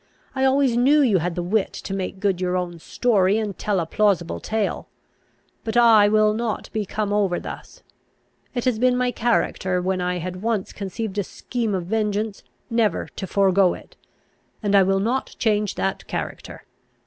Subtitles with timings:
[0.33, 3.79] I always knew you had the wit to make good your own story, and tell
[3.79, 4.89] a plausible tale.
[5.63, 7.83] But I will not be come over thus.
[8.55, 13.09] It has been my character, when I had once conceived a scheme of vengeance, never
[13.15, 13.95] to forego it;
[14.63, 16.63] and I will not change that character.